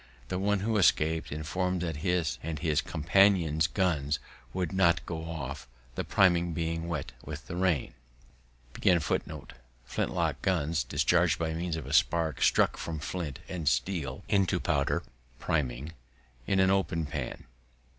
The 0.29 0.39
one 0.39 0.61
who 0.61 0.79
escap'd 0.79 1.31
inform'd 1.31 1.81
that 1.81 1.97
his 1.97 2.39
and 2.41 2.57
his 2.57 2.81
companions' 2.81 3.67
guns 3.67 4.17
would 4.51 4.73
not 4.73 5.05
go 5.05 5.23
off, 5.25 5.67
the 5.93 6.03
priming 6.03 6.53
being 6.53 6.87
wet 6.87 7.11
with 7.23 7.45
the 7.45 7.55
rain. 7.55 7.93
Flint 8.81 10.11
lock 10.11 10.41
guns, 10.41 10.83
discharged 10.83 11.37
by 11.37 11.53
means 11.53 11.75
of 11.75 11.85
a 11.85 11.93
spark 11.93 12.41
struck 12.41 12.77
from 12.77 12.97
flint 12.97 13.41
and 13.47 13.69
steel 13.69 14.23
into 14.27 14.59
powder 14.59 15.03
(priming) 15.37 15.91
in 16.47 16.59
an 16.59 16.71
open 16.71 17.05
pan. 17.05 17.43